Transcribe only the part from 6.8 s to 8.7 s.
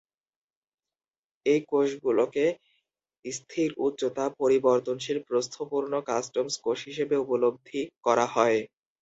হিসেবে উপলব্ধি করা হয়।